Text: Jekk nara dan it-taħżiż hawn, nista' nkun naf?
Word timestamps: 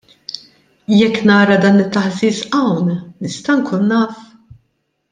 Jekk 0.99 1.19
nara 1.29 1.57
dan 1.65 1.77
it-taħżiż 1.85 2.41
hawn, 2.57 2.91
nista' 3.27 3.59
nkun 3.63 3.89
naf? 3.95 4.29